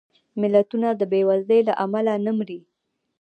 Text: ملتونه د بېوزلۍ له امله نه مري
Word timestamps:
ملتونه 0.41 0.87
د 0.95 1.01
بېوزلۍ 1.11 1.59
له 1.69 1.73
امله 1.83 2.13
نه 2.25 2.31
مري 2.37 2.59